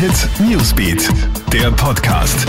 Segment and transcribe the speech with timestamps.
[0.00, 1.10] Hit Newsbeat,
[1.52, 2.46] der Podcast.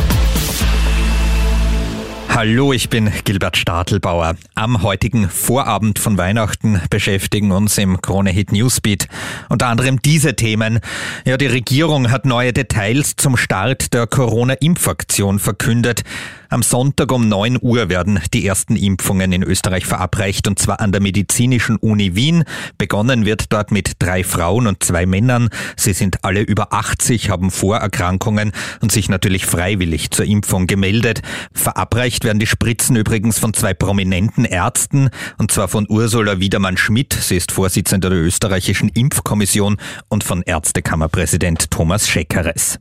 [2.30, 4.38] Hallo, ich bin Gilbert Stadelbauer.
[4.56, 9.10] Am heutigen Vorabend von Weihnachten beschäftigen uns im Krone Hit Newsbeat
[9.50, 10.80] unter anderem diese Themen.
[11.26, 16.04] Ja, die Regierung hat neue Details zum Start der Corona-Impfaktion verkündet.
[16.52, 20.92] Am Sonntag um 9 Uhr werden die ersten Impfungen in Österreich verabreicht und zwar an
[20.92, 22.44] der Medizinischen Uni Wien.
[22.78, 25.48] Begonnen wird dort mit drei Frauen und zwei Männern.
[25.78, 28.52] Sie sind alle über 80, haben Vorerkrankungen
[28.82, 31.22] und sich natürlich freiwillig zur Impfung gemeldet.
[31.54, 37.14] Verabreicht werden die Spritzen übrigens von zwei prominenten Ärzten und zwar von Ursula Wiedermann-Schmidt.
[37.14, 39.78] Sie ist Vorsitzende der österreichischen Impfkommission
[40.10, 42.78] und von Ärztekammerpräsident Thomas Scheckeres.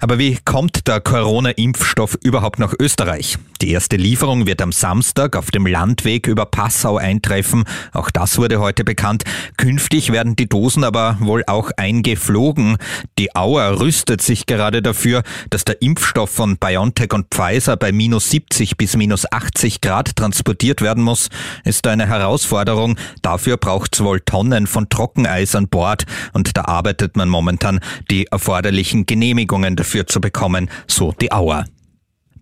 [0.00, 3.36] Aber wie kommt der Corona-Impfstoff überhaupt nach Österreich?
[3.60, 7.64] Die erste Lieferung wird am Samstag auf dem Landweg über Passau eintreffen.
[7.92, 9.24] Auch das wurde heute bekannt.
[9.56, 12.76] Künftig werden die Dosen aber wohl auch eingeflogen.
[13.18, 18.30] Die Auer rüstet sich gerade dafür, dass der Impfstoff von BioNTech und Pfizer bei minus
[18.30, 21.28] 70 bis minus 80 Grad transportiert werden muss.
[21.64, 22.96] Ist eine Herausforderung.
[23.22, 27.80] Dafür braucht es wohl Tonnen von Trockeneis an Bord und da arbeitet man momentan
[28.12, 31.64] die erforderlichen Genehmigungen dafür zu bekommen, so die Auer.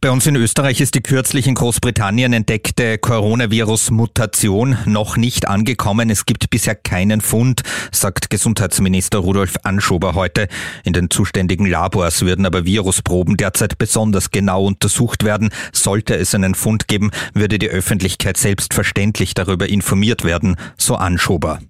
[0.07, 6.11] Bei uns in Österreich ist die kürzlich in Großbritannien entdeckte Coronavirus-Mutation noch nicht angekommen.
[6.11, 10.49] Es gibt bisher keinen Fund, sagt Gesundheitsminister Rudolf Anschober heute.
[10.85, 15.49] In den zuständigen Labors würden aber Virusproben derzeit besonders genau untersucht werden.
[15.73, 21.61] Sollte es einen Fund geben, würde die Öffentlichkeit selbstverständlich darüber informiert werden, so Anschober.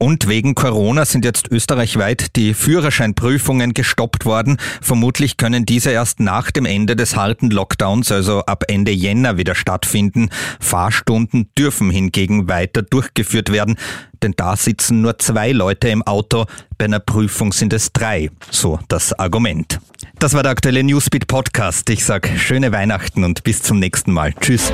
[0.00, 4.56] Und wegen Corona sind jetzt österreichweit die Führerscheinprüfungen gestoppt worden.
[4.80, 9.56] Vermutlich können diese erst nach dem Ende des harten Lockdowns, also ab Ende Jänner, wieder
[9.56, 10.30] stattfinden.
[10.60, 13.76] Fahrstunden dürfen hingegen weiter durchgeführt werden,
[14.22, 16.46] denn da sitzen nur zwei Leute im Auto.
[16.78, 18.30] Bei einer Prüfung sind es drei.
[18.52, 19.80] So das Argument.
[20.20, 21.90] Das war der aktuelle Newsbeat Podcast.
[21.90, 24.32] Ich sag schöne Weihnachten und bis zum nächsten Mal.
[24.34, 24.72] Tschüss.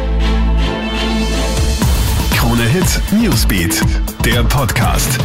[2.31, 3.81] Krone Hit Newsbeat,
[4.25, 5.19] der Podcast.